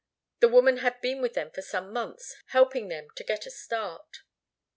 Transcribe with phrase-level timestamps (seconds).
[0.39, 4.23] The woman had been with them for some months, helping them to get a start.